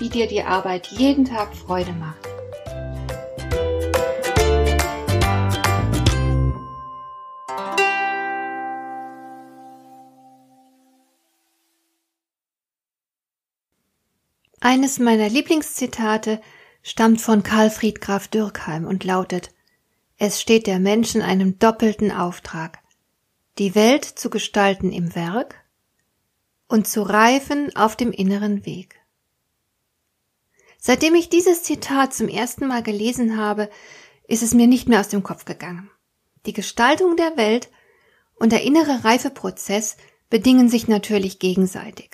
[0.00, 2.26] wie dir die Arbeit jeden Tag Freude macht.
[14.62, 16.40] Eines meiner Lieblingszitate
[16.82, 19.52] stammt von Karlfried Graf Dürkheim und lautet
[20.18, 22.78] Es steht der Menschen einem doppelten Auftrag,
[23.58, 25.56] die Welt zu gestalten im Werk
[26.68, 28.99] und zu reifen auf dem inneren Weg.
[30.82, 33.68] Seitdem ich dieses Zitat zum ersten Mal gelesen habe,
[34.26, 35.90] ist es mir nicht mehr aus dem Kopf gegangen.
[36.46, 37.68] Die Gestaltung der Welt
[38.36, 39.98] und der innere Reifeprozess
[40.30, 42.12] bedingen sich natürlich gegenseitig.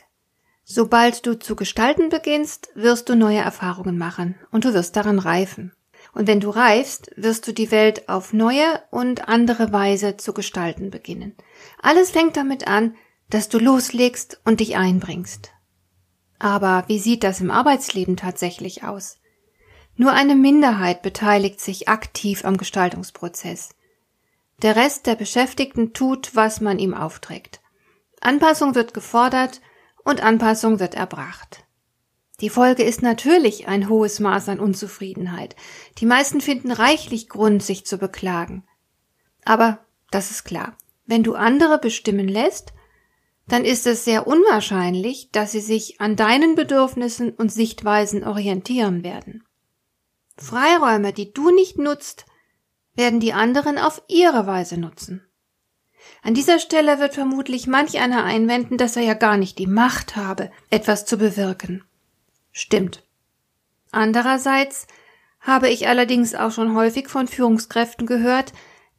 [0.64, 5.72] Sobald du zu gestalten beginnst, wirst du neue Erfahrungen machen und du wirst daran reifen.
[6.12, 10.90] Und wenn du reifst, wirst du die Welt auf neue und andere Weise zu gestalten
[10.90, 11.36] beginnen.
[11.80, 12.96] Alles fängt damit an,
[13.30, 15.52] dass du loslegst und dich einbringst.
[16.38, 19.18] Aber wie sieht das im Arbeitsleben tatsächlich aus?
[19.96, 23.70] Nur eine Minderheit beteiligt sich aktiv am Gestaltungsprozess.
[24.62, 27.60] Der Rest der Beschäftigten tut, was man ihm aufträgt.
[28.20, 29.60] Anpassung wird gefordert
[30.04, 31.64] und Anpassung wird erbracht.
[32.40, 35.56] Die Folge ist natürlich ein hohes Maß an Unzufriedenheit.
[35.98, 38.64] Die meisten finden reichlich Grund, sich zu beklagen.
[39.44, 39.78] Aber
[40.10, 40.76] das ist klar.
[41.06, 42.74] Wenn du andere bestimmen lässt,
[43.46, 49.44] dann ist es sehr unwahrscheinlich, dass sie sich an deinen Bedürfnissen und Sichtweisen orientieren werden.
[50.36, 52.26] Freiräume, die du nicht nutzt,
[52.94, 55.22] werden die anderen auf ihre Weise nutzen.
[56.22, 60.16] An dieser Stelle wird vermutlich manch einer einwenden, dass er ja gar nicht die Macht
[60.16, 61.84] habe, etwas zu bewirken.
[62.52, 63.04] Stimmt.
[63.92, 64.86] Andererseits
[65.40, 68.52] habe ich allerdings auch schon häufig von Führungskräften gehört,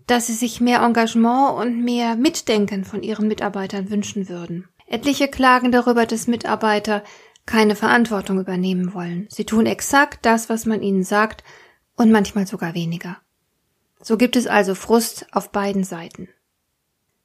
[0.07, 4.67] dass sie sich mehr Engagement und mehr Mitdenken von ihren Mitarbeitern wünschen würden.
[4.87, 7.03] Etliche klagen darüber, dass Mitarbeiter
[7.45, 9.27] keine Verantwortung übernehmen wollen.
[9.29, 11.43] Sie tun exakt das, was man ihnen sagt,
[11.95, 13.17] und manchmal sogar weniger.
[14.01, 16.29] So gibt es also Frust auf beiden Seiten.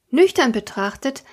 [0.09, 1.23] Nüchtern betrachtet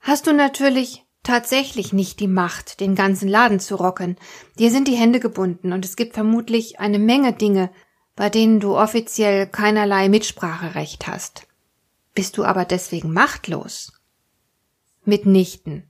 [0.00, 4.16] hast du natürlich tatsächlich nicht die Macht, den ganzen Laden zu rocken.
[4.58, 7.70] Dir sind die Hände gebunden und es gibt vermutlich eine Menge Dinge,
[8.18, 11.46] bei denen du offiziell keinerlei Mitspracherecht hast.
[12.14, 13.92] Bist du aber deswegen machtlos?
[15.04, 15.84] Mitnichten.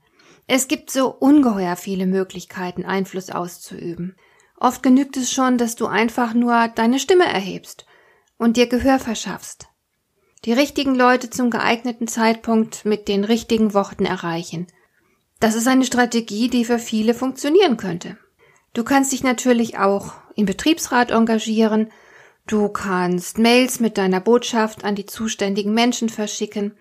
[0.47, 4.15] Es gibt so ungeheuer viele Möglichkeiten, Einfluss auszuüben.
[4.59, 7.87] Oft genügt es schon, dass du einfach nur deine Stimme erhebst
[8.37, 9.69] und dir Gehör verschaffst.
[10.44, 14.67] Die richtigen Leute zum geeigneten Zeitpunkt mit den richtigen Worten erreichen.
[15.41, 18.19] Das ist eine Strategie, die für viele funktionieren könnte.
[18.75, 21.91] Du kannst dich natürlich auch im Betriebsrat engagieren
[22.49, 26.79] Du kannst Mails mit deiner Botschaft an die zuständigen Menschen verschicken,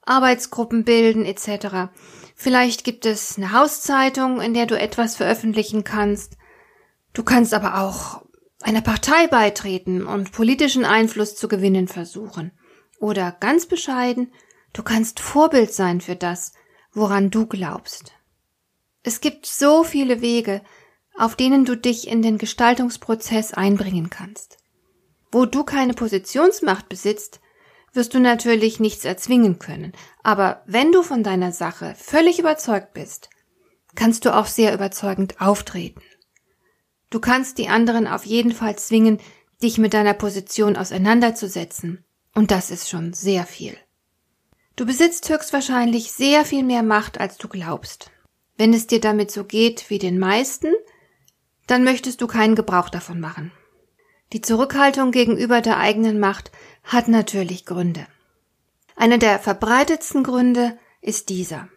[0.00, 1.92] Arbeitsgruppen bilden etc.
[2.34, 6.38] Vielleicht gibt es eine Hauszeitung, in der du etwas veröffentlichen kannst.
[7.12, 8.22] Du kannst aber auch
[8.62, 12.52] einer Partei beitreten und politischen Einfluss zu gewinnen versuchen.
[12.98, 14.32] Oder ganz bescheiden,
[14.72, 16.54] du kannst Vorbild sein für das,
[16.94, 18.14] woran du glaubst.
[19.02, 20.62] Es gibt so viele Wege,
[21.14, 24.59] auf denen du dich in den Gestaltungsprozess einbringen kannst.
[25.32, 27.40] Wo du keine Positionsmacht besitzt,
[27.92, 29.92] wirst du natürlich nichts erzwingen können.
[30.22, 33.30] Aber wenn du von deiner Sache völlig überzeugt bist,
[33.94, 36.02] kannst du auch sehr überzeugend auftreten.
[37.10, 39.18] Du kannst die anderen auf jeden Fall zwingen,
[39.62, 42.04] dich mit deiner Position auseinanderzusetzen.
[42.34, 43.76] Und das ist schon sehr viel.
[44.76, 48.10] Du besitzt höchstwahrscheinlich sehr viel mehr Macht, als du glaubst.
[48.56, 50.72] Wenn es dir damit so geht wie den meisten,
[51.66, 53.52] dann möchtest du keinen Gebrauch davon machen.
[54.32, 56.52] Die Zurückhaltung gegenüber der eigenen Macht
[56.84, 58.06] hat natürlich Gründe.
[58.94, 61.68] Einer der verbreitetsten Gründe ist dieser.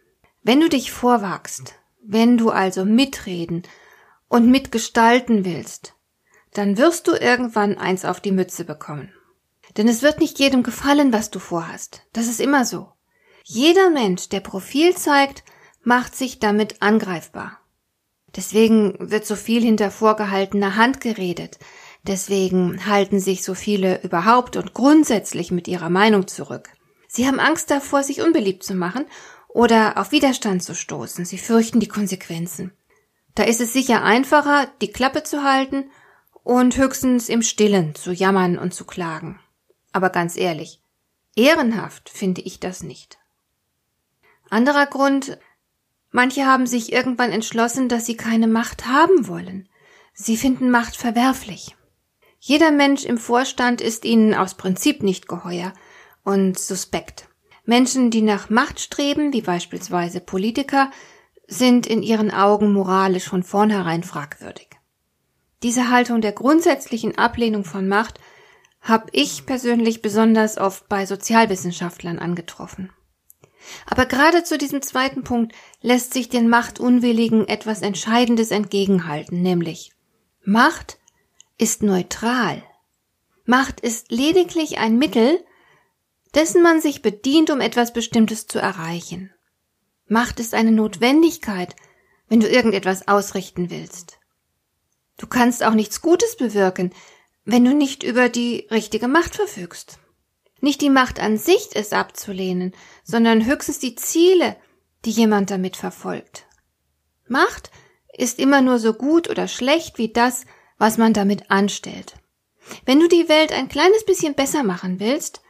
[0.44, 3.63] Wenn du dich vorwagst, wenn du also mitreden
[4.27, 5.94] und mitgestalten willst,
[6.53, 9.11] dann wirst du irgendwann eins auf die Mütze bekommen.
[9.77, 12.03] Denn es wird nicht jedem gefallen, was du vorhast.
[12.13, 12.91] Das ist immer so.
[13.44, 15.44] Jeder Mensch, der Profil zeigt,
[15.81, 17.59] macht sich damit angreifbar.
[18.35, 21.57] Deswegen wird so viel hinter vorgehaltener Hand geredet,
[22.05, 26.69] Deswegen halten sich so viele überhaupt und grundsätzlich mit ihrer Meinung zurück.
[27.07, 29.05] Sie haben Angst davor, sich unbeliebt zu machen
[29.47, 31.23] oder auf Widerstand zu stoßen.
[31.23, 32.73] Sie fürchten die Konsequenzen.
[33.35, 35.89] Da ist es sicher einfacher, die Klappe zu halten
[36.44, 39.39] und höchstens im Stillen zu jammern und zu klagen.
[39.94, 40.81] Aber ganz ehrlich,
[41.35, 43.17] ehrenhaft finde ich das nicht.
[44.50, 45.38] Anderer Grund,
[46.11, 49.69] manche haben sich irgendwann entschlossen, dass sie keine Macht haben wollen.
[50.13, 51.75] Sie finden Macht verwerflich.
[52.45, 55.72] Jeder Mensch im Vorstand ist ihnen aus Prinzip nicht geheuer
[56.25, 57.30] und suspekt.
[57.63, 60.92] Menschen, die nach Macht streben, wie beispielsweise Politiker,
[61.48, 64.68] sind in ihren Augen moralisch von vornherein fragwürdig.
[65.63, 68.19] Diese Haltung der grundsätzlichen Ablehnung von Macht
[68.81, 72.92] habe ich persönlich besonders oft bei Sozialwissenschaftlern angetroffen.
[73.86, 79.94] Aber gerade zu diesem zweiten Punkt lässt sich den Machtunwilligen etwas Entscheidendes entgegenhalten, nämlich
[80.44, 80.98] Macht
[81.57, 82.63] ist neutral.
[83.45, 85.44] Macht ist lediglich ein Mittel,
[86.33, 89.31] dessen man sich bedient, um etwas Bestimmtes zu erreichen.
[90.07, 91.75] Macht ist eine Notwendigkeit,
[92.27, 94.19] wenn du irgendetwas ausrichten willst.
[95.17, 96.94] Du kannst auch nichts Gutes bewirken,
[97.45, 100.00] wenn du nicht über die richtige Macht verfügst.
[100.59, 102.73] Nicht die Macht an sich ist abzulehnen,
[103.03, 104.55] sondern höchstens die Ziele,
[105.05, 106.47] die jemand damit verfolgt.
[107.27, 107.69] Macht
[108.13, 110.45] ist immer nur so gut oder schlecht wie das,
[110.78, 112.16] was man damit anstellt.
[112.86, 115.42] Wenn du die Welt ein kleines bisschen besser machen willst,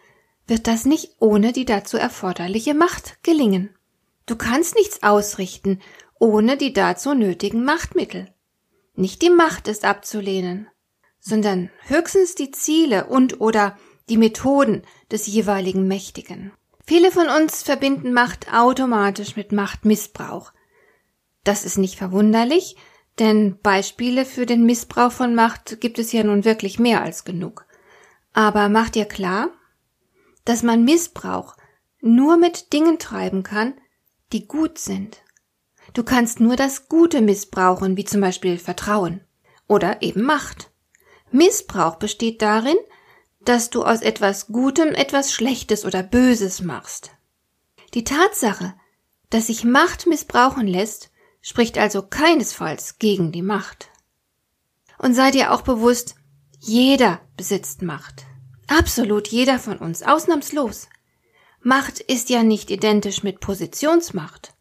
[0.47, 3.75] wird das nicht ohne die dazu erforderliche Macht gelingen.
[4.25, 5.79] Du kannst nichts ausrichten
[6.19, 8.33] ohne die dazu nötigen Machtmittel.
[8.95, 10.69] Nicht die Macht ist abzulehnen,
[11.19, 13.77] sondern höchstens die Ziele und oder
[14.07, 16.53] die Methoden des jeweiligen Mächtigen.
[16.85, 20.53] Viele von uns verbinden Macht automatisch mit Machtmissbrauch.
[21.43, 22.77] Das ist nicht verwunderlich,
[23.19, 27.65] denn Beispiele für den Missbrauch von Macht gibt es ja nun wirklich mehr als genug.
[28.33, 29.49] Aber mach dir klar,
[30.45, 31.55] dass man Missbrauch
[32.01, 33.75] nur mit Dingen treiben kann,
[34.31, 35.21] die gut sind.
[35.93, 39.21] Du kannst nur das Gute missbrauchen, wie zum Beispiel Vertrauen
[39.67, 40.71] oder eben Macht.
[41.31, 42.77] Missbrauch besteht darin,
[43.41, 47.11] dass du aus etwas Gutem etwas Schlechtes oder Böses machst.
[47.93, 48.73] Die Tatsache,
[49.29, 51.11] dass sich Macht missbrauchen lässt,
[51.43, 53.91] spricht also keinesfalls gegen die Macht.
[54.97, 56.15] Und sei dir auch bewusst,
[56.59, 58.23] jeder besitzt Macht.
[58.67, 60.87] Absolut jeder von uns, ausnahmslos.
[61.61, 64.53] Macht ist ja nicht identisch mit Positionsmacht.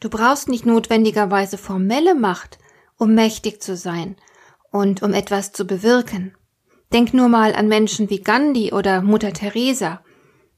[0.00, 2.58] Du brauchst nicht notwendigerweise formelle Macht,
[2.98, 4.16] um mächtig zu sein
[4.70, 6.36] und um etwas zu bewirken.
[6.92, 10.04] Denk nur mal an Menschen wie Gandhi oder Mutter Teresa.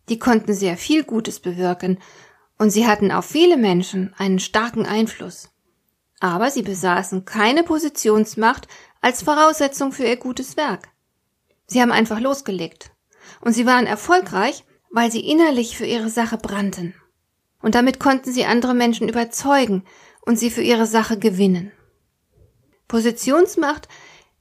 [0.09, 1.99] Die konnten sehr viel Gutes bewirken
[2.59, 5.51] und sie hatten auf viele Menschen einen starken Einfluss.
[6.21, 8.69] Aber sie besaßen keine Positionsmacht
[9.01, 10.89] als Voraussetzung für ihr gutes Werk.
[11.67, 12.93] Sie haben einfach losgelegt.
[13.41, 16.95] Und sie waren erfolgreich, weil sie innerlich für ihre Sache brannten.
[17.63, 19.85] Und damit konnten sie andere Menschen überzeugen
[20.23, 21.73] und sie für ihre Sache gewinnen.
[22.89, 23.89] Positionsmacht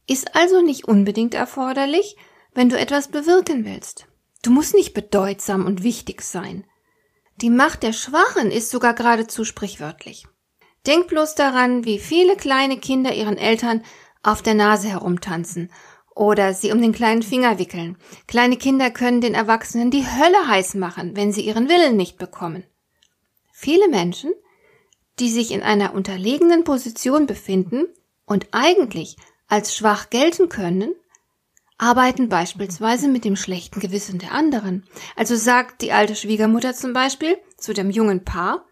[0.08, 2.18] ist also nicht unbedingt erforderlich,
[2.54, 4.08] wenn du etwas bewirken willst.
[4.42, 6.66] Du musst nicht bedeutsam und wichtig sein.
[7.36, 10.26] Die Macht der Schwachen ist sogar geradezu sprichwörtlich.
[10.90, 13.84] Denk bloß daran, wie viele kleine Kinder ihren Eltern
[14.24, 15.72] auf der Nase herumtanzen
[16.16, 17.96] oder sie um den kleinen Finger wickeln.
[18.26, 22.64] Kleine Kinder können den Erwachsenen die Hölle heiß machen, wenn sie ihren Willen nicht bekommen.
[23.54, 24.34] Viele Menschen,
[25.20, 27.86] die sich in einer unterlegenen Position befinden
[28.26, 29.16] und eigentlich
[29.48, 30.96] als schwach gelten können,
[31.78, 34.88] arbeiten beispielsweise mit dem schlechten Gewissen der anderen.
[35.16, 38.66] Also sagt die alte Schwiegermutter zum Beispiel zu dem jungen Paar,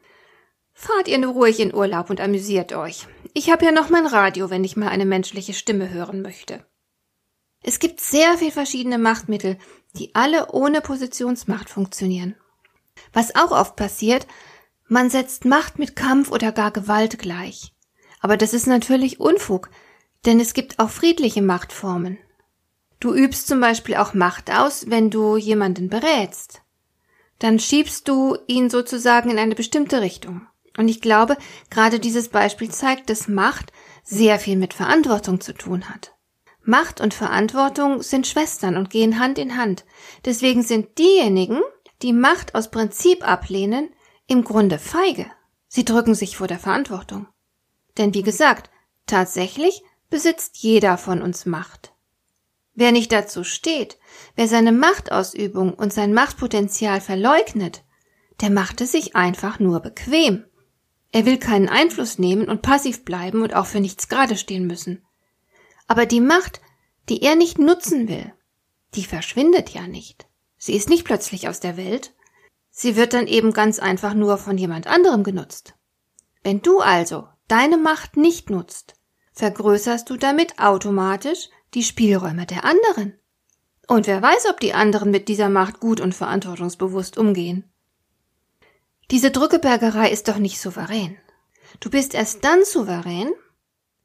[0.80, 3.08] Fahrt ihr nur ruhig in Urlaub und amüsiert euch.
[3.34, 6.64] Ich habe ja noch mein Radio, wenn ich mal eine menschliche Stimme hören möchte.
[7.64, 9.58] Es gibt sehr viel verschiedene Machtmittel,
[9.96, 12.36] die alle ohne Positionsmacht funktionieren.
[13.12, 14.28] Was auch oft passiert,
[14.88, 17.74] man setzt Macht mit Kampf oder gar Gewalt gleich.
[18.20, 19.72] Aber das ist natürlich Unfug,
[20.28, 22.20] denn es gibt auch friedliche Machtformen.
[23.00, 26.62] Du übst zum Beispiel auch Macht aus, wenn du jemanden berätst.
[27.40, 30.48] Dann schiebst du ihn sozusagen in eine bestimmte Richtung.
[30.78, 31.38] Und ich glaube,
[31.70, 36.14] gerade dieses Beispiel zeigt, dass Macht sehr viel mit Verantwortung zu tun hat.
[36.64, 39.86] Macht und Verantwortung sind Schwestern und gehen Hand in Hand.
[40.26, 41.62] Deswegen sind diejenigen,
[42.02, 43.90] die Macht aus Prinzip ablehnen,
[44.28, 45.26] im Grunde feige.
[45.68, 47.28] Sie drücken sich vor der Verantwortung.
[47.98, 48.70] Denn wie gesagt,
[49.06, 51.94] tatsächlich besitzt jeder von uns Macht.
[52.74, 53.98] Wer nicht dazu steht,
[54.36, 57.84] wer seine Machtausübung und sein Machtpotenzial verleugnet,
[58.42, 60.46] der macht es sich einfach nur bequem.
[61.12, 65.06] Er will keinen Einfluss nehmen und passiv bleiben und auch für nichts gerade stehen müssen.
[65.88, 66.62] Aber die Macht,
[67.10, 68.34] die er nicht nutzen will,
[68.96, 70.28] die verschwindet ja nicht.
[70.58, 72.14] Sie ist nicht plötzlich aus der Welt,
[72.80, 75.74] Sie wird dann eben ganz einfach nur von jemand anderem genutzt.
[76.44, 78.94] Wenn du also deine Macht nicht nutzt,
[79.34, 83.18] vergrößerst du damit automatisch die Spielräume der anderen.
[83.88, 87.64] Und wer weiß, ob die anderen mit dieser Macht gut und verantwortungsbewusst umgehen.
[89.10, 91.18] Diese Drückebergerei ist doch nicht souverän.
[91.80, 93.32] Du bist erst dann souverän,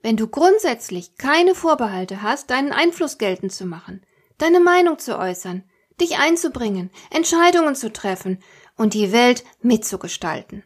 [0.00, 4.04] wenn du grundsätzlich keine Vorbehalte hast, deinen Einfluss geltend zu machen,
[4.38, 5.64] deine Meinung zu äußern,
[6.00, 8.38] dich einzubringen, Entscheidungen zu treffen
[8.76, 10.64] und die Welt mitzugestalten.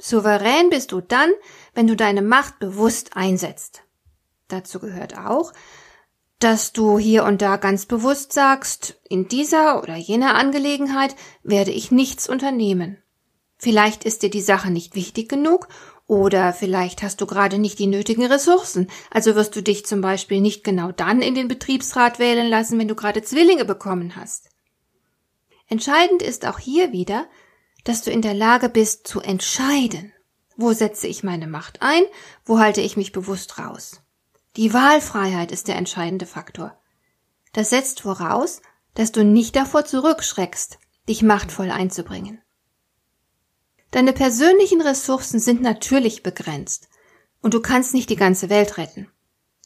[0.00, 1.30] Souverän bist du dann,
[1.74, 3.82] wenn du deine Macht bewusst einsetzt.
[4.48, 5.52] Dazu gehört auch,
[6.38, 11.90] dass du hier und da ganz bewusst sagst, in dieser oder jener Angelegenheit werde ich
[11.90, 13.02] nichts unternehmen.
[13.58, 15.68] Vielleicht ist dir die Sache nicht wichtig genug
[16.06, 20.40] oder vielleicht hast du gerade nicht die nötigen Ressourcen, also wirst du dich zum Beispiel
[20.40, 24.48] nicht genau dann in den Betriebsrat wählen lassen, wenn du gerade Zwillinge bekommen hast.
[25.66, 27.26] Entscheidend ist auch hier wieder,
[27.84, 30.12] dass du in der Lage bist zu entscheiden.
[30.56, 32.02] Wo setze ich meine Macht ein?
[32.44, 34.00] Wo halte ich mich bewusst raus?
[34.56, 36.78] Die Wahlfreiheit ist der entscheidende Faktor.
[37.52, 38.62] Das setzt voraus,
[38.94, 42.40] dass du nicht davor zurückschreckst, dich machtvoll einzubringen.
[43.90, 46.88] Deine persönlichen Ressourcen sind natürlich begrenzt
[47.40, 49.10] und du kannst nicht die ganze Welt retten.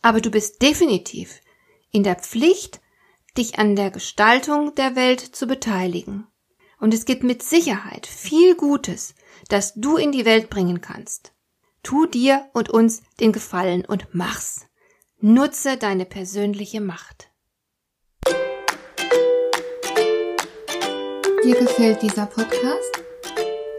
[0.01, 1.41] Aber du bist definitiv
[1.91, 2.81] in der Pflicht,
[3.37, 6.27] dich an der Gestaltung der Welt zu beteiligen.
[6.79, 9.15] Und es gibt mit Sicherheit viel Gutes,
[9.49, 11.33] das du in die Welt bringen kannst.
[11.83, 14.67] Tu dir und uns den Gefallen und mach's.
[15.21, 17.31] Nutze deine persönliche Macht.
[21.45, 23.03] Dir gefällt dieser Podcast?